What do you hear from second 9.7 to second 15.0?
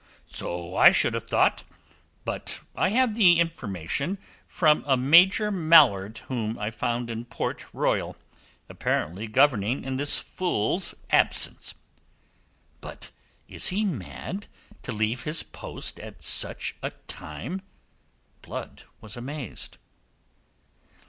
in this fool's absence." "But is he mad, to